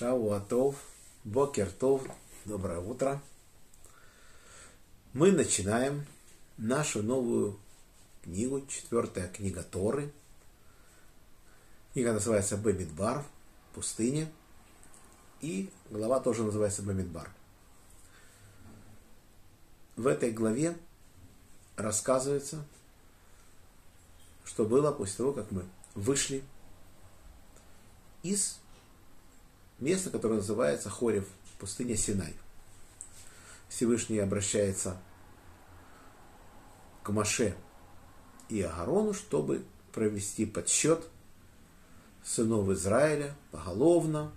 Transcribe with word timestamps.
Шауатов, 0.00 0.76
Бокертов, 1.24 2.00
доброе 2.46 2.78
утро. 2.78 3.20
Мы 5.12 5.30
начинаем 5.30 6.06
нашу 6.56 7.02
новую 7.02 7.60
книгу, 8.22 8.64
четвертая 8.66 9.28
книга 9.28 9.62
Торы. 9.62 10.10
Книга 11.92 12.14
называется 12.14 12.56
Бемидбар, 12.56 13.26
пустыня. 13.74 14.32
И 15.42 15.70
глава 15.90 16.20
тоже 16.20 16.44
называется 16.44 16.80
Бемидбар. 16.80 17.30
В 19.96 20.06
этой 20.06 20.30
главе 20.30 20.78
рассказывается, 21.76 22.64
что 24.46 24.64
было 24.64 24.92
после 24.92 25.16
того, 25.18 25.34
как 25.34 25.50
мы 25.50 25.66
вышли 25.94 26.42
из 28.22 28.60
место, 29.80 30.10
которое 30.10 30.36
называется 30.36 30.90
Хорев, 30.90 31.26
пустыня 31.58 31.96
Синай. 31.96 32.34
Всевышний 33.68 34.18
обращается 34.18 35.00
к 37.02 37.10
Маше 37.10 37.54
и 38.48 38.62
Агарону, 38.62 39.14
чтобы 39.14 39.64
провести 39.92 40.46
подсчет 40.46 41.08
сынов 42.24 42.68
Израиля 42.70 43.34
поголовно. 43.50 44.32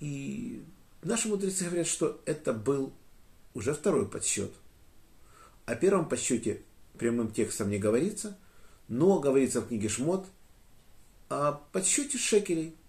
И 0.00 0.62
наши 1.02 1.28
мудрецы 1.28 1.64
говорят, 1.64 1.86
что 1.86 2.20
это 2.26 2.52
был 2.52 2.92
уже 3.54 3.74
второй 3.74 4.06
подсчет. 4.06 4.52
О 5.66 5.74
первом 5.74 6.08
подсчете 6.08 6.62
прямым 6.98 7.32
текстом 7.32 7.70
не 7.70 7.78
говорится, 7.78 8.36
но 8.88 9.18
говорится 9.18 9.60
в 9.60 9.68
книге 9.68 9.88
Шмот 9.88 10.26
о 11.30 11.52
подсчете 11.72 12.18
шекелей– 12.18 12.76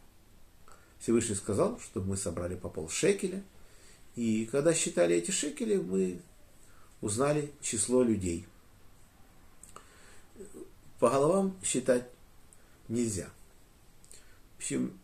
Всевышний 1.00 1.36
сказал, 1.36 1.80
чтобы 1.80 2.08
мы 2.08 2.18
собрали 2.18 2.56
по 2.56 2.70
пол 2.70 2.90
шекеля. 2.90 3.44
И 4.16 4.48
когда 4.52 4.74
считали 4.74 5.16
эти 5.16 5.32
шекели, 5.32 5.78
мы 5.78 6.20
узнали 7.02 7.52
число 7.62 8.04
людей. 8.04 8.48
По 11.00 11.10
головам 11.10 11.56
считать 11.64 12.08
нельзя. 12.88 13.30
В 14.56 14.58
общем, 14.58 14.98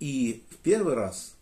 и 0.00 0.44
в 0.50 0.56
первый 0.56 0.94
раз 0.94 1.34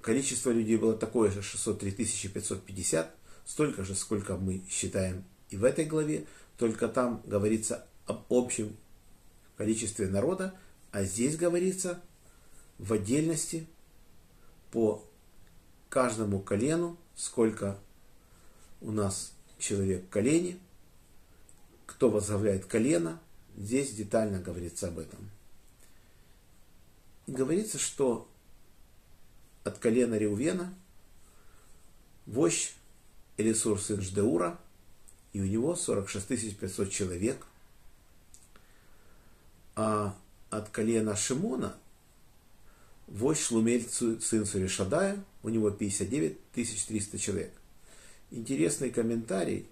количество 0.00 0.50
людей 0.50 0.76
было 0.76 0.96
такое 0.96 1.30
же 1.30 1.42
603 1.42 1.90
550, 2.28 3.14
столько 3.44 3.84
же, 3.84 3.94
сколько 3.94 4.36
мы 4.36 4.62
считаем 4.68 5.24
и 5.50 5.56
в 5.56 5.64
этой 5.64 5.84
главе, 5.84 6.26
только 6.58 6.88
там 6.88 7.22
говорится 7.24 7.86
об 8.06 8.24
общем 8.30 8.76
количестве 9.56 10.08
народа, 10.08 10.54
а 10.90 11.04
здесь 11.04 11.36
говорится 11.36 12.00
в 12.78 12.92
отдельности 12.92 13.66
по 14.70 15.04
каждому 15.88 16.40
колену, 16.40 16.96
сколько 17.14 17.78
у 18.80 18.90
нас 18.90 19.32
человек 19.58 20.04
в 20.04 20.08
колене, 20.10 20.58
кто 21.86 22.10
возглавляет 22.10 22.66
колено, 22.66 23.20
здесь 23.56 23.92
детально 23.92 24.40
говорится 24.40 24.88
об 24.88 24.98
этом. 24.98 25.30
говорится, 27.26 27.78
что 27.78 28.28
от 29.64 29.78
колена 29.78 30.14
Реувена 30.14 30.72
вождь 32.26 32.74
Элисур 33.36 33.80
сын 33.80 34.00
Ждеура, 34.00 34.58
и 35.32 35.40
у 35.40 35.44
него 35.44 35.74
46 35.74 36.58
500 36.58 36.90
человек, 36.90 37.46
а 39.74 40.16
от 40.50 40.68
колена 40.70 41.16
Шимона 41.16 41.76
Вождь 43.06 43.40
Шлумель, 43.40 43.88
сын 43.88 44.46
Суришадая, 44.46 45.22
у 45.42 45.48
него 45.48 45.70
59 45.70 46.50
300 46.52 47.18
человек. 47.18 47.52
Интересный 48.30 48.90
комментарий. 48.90 49.68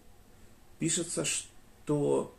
Пишется, 0.78 1.24
что 1.24 2.36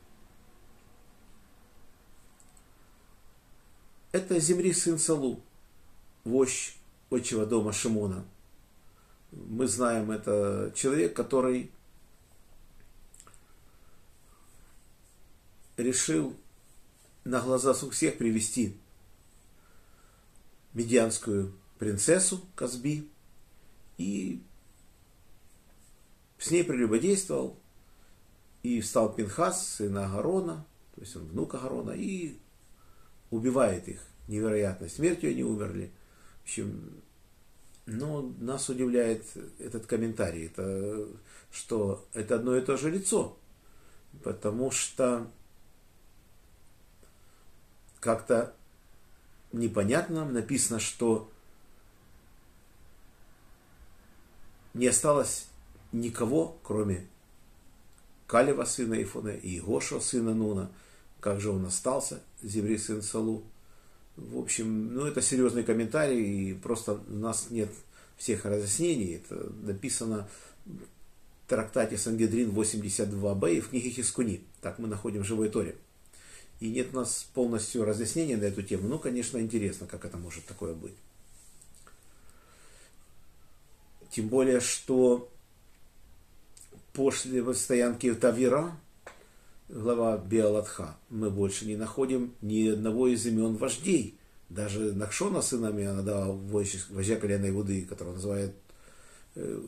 это 4.13 4.39
Земри 4.39 4.72
сын 4.72 4.97
Салу, 4.97 5.41
вождь 6.23 6.78
отчего 7.09 7.45
дома 7.45 7.73
Шимона. 7.73 8.25
Мы 9.31 9.67
знаем, 9.67 10.11
это 10.11 10.72
человек, 10.75 11.13
который 11.13 11.72
решил 15.75 16.34
на 17.25 17.41
глаза 17.41 17.73
всех 17.73 18.17
привести 18.17 18.78
медианскую 20.75 21.53
принцессу 21.80 22.41
Казби 22.56 23.09
и 23.97 24.44
с 26.38 26.52
ней 26.52 26.63
прелюбодействовал 26.63 27.58
и 28.62 28.81
стал 28.81 29.14
Пинхас, 29.14 29.68
сына 29.68 30.06
Агарона, 30.06 30.66
то 30.94 31.02
есть 31.02 31.16
он 31.16 31.24
внук 31.25 31.56
Агарона, 31.56 31.91
и 31.91 32.38
убивает 33.31 33.88
их 33.88 34.02
невероятно. 34.28 34.90
Смертью 34.90 35.31
они 35.31 35.44
умерли. 35.44 35.91
В 36.41 36.44
общем, 36.44 37.02
но 37.85 38.22
нас 38.40 38.69
удивляет 38.69 39.25
этот 39.59 39.85
комментарий, 39.85 40.47
это, 40.47 41.08
что 41.52 42.06
это 42.14 42.35
одно 42.35 42.58
и 42.58 42.62
то 42.62 42.78
же 42.78 42.90
лицо, 42.90 43.38
потому 44.24 44.72
что 44.72 45.31
как-то 48.00 48.56
непонятно. 49.59 50.25
Написано, 50.25 50.79
что 50.79 51.29
не 54.73 54.88
осталось 54.88 55.47
никого, 55.91 56.57
кроме 56.63 57.07
Калева, 58.27 58.66
сына 58.66 59.01
Ифона, 59.01 59.29
и 59.29 59.59
Гошо, 59.59 59.99
сына 59.99 60.33
Нуна. 60.33 60.69
Как 61.19 61.41
же 61.41 61.49
он 61.49 61.66
остался, 61.66 62.21
Зеври, 62.43 62.77
сын 62.77 63.01
Салу. 63.01 63.43
В 64.16 64.38
общем, 64.38 64.93
ну 64.93 65.05
это 65.05 65.21
серьезный 65.21 65.63
комментарий, 65.63 66.51
и 66.51 66.53
просто 66.53 66.99
у 67.07 67.16
нас 67.16 67.47
нет 67.49 67.69
всех 68.17 68.45
разъяснений. 68.45 69.16
Это 69.16 69.51
написано 69.63 70.27
в 70.66 71.49
трактате 71.49 71.97
Сангедрин 71.97 72.51
82б 72.51 73.53
и 73.53 73.59
в 73.59 73.69
книге 73.69 73.89
Хискуни. 73.89 74.41
Так 74.61 74.79
мы 74.79 74.87
находим 74.87 75.23
в 75.23 75.25
живой 75.25 75.49
Торе 75.49 75.75
и 76.59 76.69
нет 76.69 76.89
у 76.93 76.97
нас 76.97 77.27
полностью 77.33 77.85
разъяснения 77.85 78.38
на 78.38 78.45
эту 78.45 78.63
тему. 78.63 78.88
Ну, 78.88 78.99
конечно, 78.99 79.38
интересно, 79.39 79.88
как 79.88 80.05
это 80.05 80.17
может 80.17 80.45
такое 80.45 80.73
быть. 80.73 80.95
Тем 84.09 84.29
более, 84.29 84.61
что 84.61 85.29
после 86.93 87.53
стоянки 87.53 88.13
Тавира, 88.13 88.77
глава 89.67 90.17
Биалатха, 90.17 90.95
мы 91.09 91.29
больше 91.29 91.66
не 91.66 91.75
находим 91.75 92.33
ни 92.41 92.69
одного 92.69 93.07
из 93.07 93.25
имен 93.25 93.57
вождей. 93.57 94.17
Даже 94.49 94.93
Нахшона 94.93 95.41
сынами 95.41 95.83
она 95.83 96.01
дала 96.01 96.31
вождя 96.31 97.17
коленной 97.17 97.51
воды, 97.51 97.81
которого 97.81 98.13
называют 98.13 98.55
э, 99.35 99.61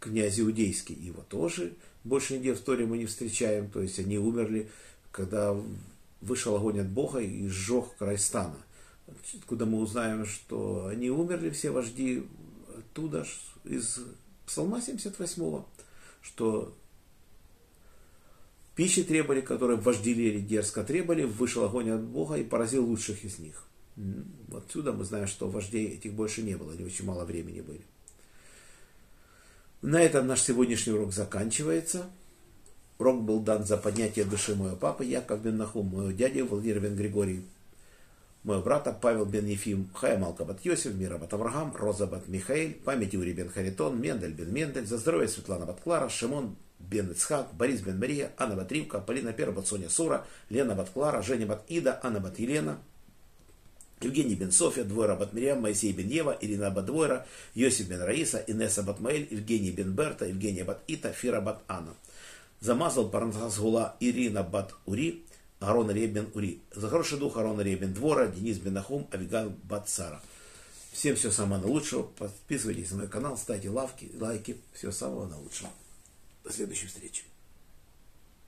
князь 0.00 0.40
Иудейский. 0.40 0.94
Его 0.94 1.22
тоже 1.28 1.74
больше 2.04 2.34
нигде 2.34 2.54
в 2.54 2.60
Торе 2.60 2.86
мы 2.86 2.98
не 2.98 3.06
встречаем. 3.06 3.70
То 3.70 3.82
есть 3.82 3.98
они 3.98 4.18
умерли, 4.18 4.70
когда 5.10 5.56
вышел 6.22 6.56
огонь 6.56 6.80
от 6.80 6.88
Бога 6.88 7.18
и 7.18 7.46
сжег 7.48 7.96
край 7.98 8.16
стана. 8.16 8.56
Откуда 9.36 9.66
мы 9.66 9.80
узнаем, 9.80 10.24
что 10.24 10.86
они 10.86 11.10
умерли, 11.10 11.50
все 11.50 11.70
вожди, 11.70 12.26
оттуда 12.78 13.26
из 13.64 14.00
Псалма 14.46 14.80
78, 14.80 15.62
что 16.22 16.74
пищи 18.74 19.02
требовали, 19.02 19.40
которые 19.40 19.78
вожди 19.78 20.12
или 20.12 20.40
дерзко 20.40 20.84
требовали, 20.84 21.24
вышел 21.24 21.64
огонь 21.64 21.90
от 21.90 22.02
Бога 22.02 22.36
и 22.36 22.44
поразил 22.44 22.86
лучших 22.86 23.24
из 23.24 23.38
них. 23.38 23.66
Отсюда 24.54 24.92
мы 24.92 25.04
знаем, 25.04 25.26
что 25.26 25.48
вождей 25.48 25.88
этих 25.88 26.14
больше 26.14 26.42
не 26.42 26.56
было, 26.56 26.72
они 26.72 26.84
очень 26.84 27.04
мало 27.04 27.24
времени 27.24 27.60
были. 27.60 27.82
На 29.82 30.00
этом 30.00 30.28
наш 30.28 30.40
сегодняшний 30.40 30.92
урок 30.92 31.12
заканчивается. 31.12 32.08
Урок 33.02 33.24
был 33.24 33.40
дан 33.40 33.66
за 33.66 33.78
поднятие 33.78 34.24
души 34.24 34.54
моего 34.54 34.76
папы 34.76 35.04
Яков 35.04 35.42
бен 35.42 35.56
Нахум, 35.56 35.88
моего 35.88 36.12
дяди 36.12 36.40
Владимир 36.42 36.78
бен 36.78 36.94
Григорий, 36.94 37.42
моего 38.44 38.62
брата 38.62 38.92
Павел 38.92 39.24
бен 39.24 39.44
Ефим, 39.46 39.90
Хая 39.92 40.16
Малка 40.16 40.44
бат 40.44 40.64
Йосиф, 40.64 40.94
Мира 40.94 41.18
бат 41.18 41.34
Авраам, 41.34 41.74
Роза 41.76 42.06
бат 42.06 42.28
Михаил, 42.28 42.74
память 42.84 43.12
Юрий 43.12 43.32
бен 43.32 43.48
Харитон, 43.48 44.00
Мендель 44.00 44.30
бен 44.30 44.54
Мендель, 44.54 44.86
за 44.86 44.98
здоровье 44.98 45.26
Светлана 45.26 45.66
бат 45.66 45.80
Клара, 45.80 46.08
Шимон 46.08 46.54
бен 46.78 47.10
Ицхак, 47.10 47.48
Борис 47.54 47.80
бен 47.80 47.98
Мария, 47.98 48.30
Анна 48.38 48.54
бат 48.54 48.70
Ривка, 48.70 49.00
Полина 49.00 49.32
Пера 49.32 49.50
бат 49.50 49.66
Соня 49.66 49.90
Сура, 49.90 50.24
Лена 50.48 50.76
бат 50.76 50.90
Клара, 50.90 51.22
Женя 51.22 51.46
бат 51.46 51.64
Ида, 51.68 51.98
Анна 52.04 52.20
бат 52.20 52.38
Елена, 52.38 52.78
Евгений 54.00 54.36
бен 54.36 54.52
София, 54.52 54.84
Двойра 54.84 55.16
бат 55.16 55.32
Мириам, 55.32 55.62
Моисей 55.62 55.92
бен 55.92 56.08
Ева, 56.08 56.38
Ирина 56.40 56.70
бат 56.70 56.84
Двойра, 56.84 57.26
Йосиф 57.56 57.88
бен 57.88 58.00
Раиса, 58.00 58.44
Инесса 58.46 58.84
бат 58.84 59.00
Маэль, 59.00 59.26
Евгений 59.28 59.72
бен 59.72 59.92
Берта, 59.92 60.26
Евгения 60.28 60.64
бат 60.64 60.84
Ита, 60.86 61.12
Фира 61.12 61.40
бат 61.40 61.62
Анна 61.66 61.94
замазал 62.62 63.10
Парнасас 63.10 63.58
Гула 63.58 63.96
Ирина 64.00 64.42
Бат 64.42 64.74
Ури, 64.86 65.24
Арон 65.60 65.90
Ребен 65.90 66.30
Ури. 66.34 66.62
За 66.74 66.88
хороший 66.88 67.18
дух 67.18 67.36
Арон 67.36 67.60
Ребен 67.60 67.92
Двора, 67.92 68.28
Денис 68.28 68.58
Бен 68.58 68.74
Нахум, 68.74 69.08
Авиган 69.10 69.54
Бат 69.64 69.88
Сара. 69.88 70.20
Всем 70.92 71.16
всего 71.16 71.32
самого 71.32 71.58
наилучшего. 71.58 72.02
Подписывайтесь 72.02 72.90
на 72.92 72.98
мой 72.98 73.08
канал, 73.08 73.36
ставьте 73.36 73.68
лавки, 73.68 74.10
лайки. 74.18 74.56
Всего 74.72 74.92
самого 74.92 75.26
наилучшего. 75.26 75.70
До 76.44 76.52
следующей 76.52 76.86
встречи. 76.86 77.24